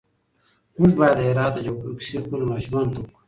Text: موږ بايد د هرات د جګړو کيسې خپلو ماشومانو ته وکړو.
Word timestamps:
موږ 0.79 0.91
بايد 0.99 1.15
د 1.17 1.21
هرات 1.27 1.51
د 1.53 1.57
جګړو 1.65 1.97
کيسې 1.99 2.17
خپلو 2.25 2.49
ماشومانو 2.51 2.91
ته 2.93 2.97
وکړو. 2.99 3.17